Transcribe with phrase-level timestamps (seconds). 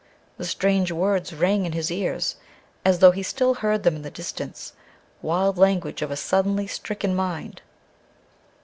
[0.37, 2.37] The strange words rang in his ears,
[2.83, 4.73] as though he still heard them in the distance
[5.21, 7.61] wild language of a suddenly stricken mind.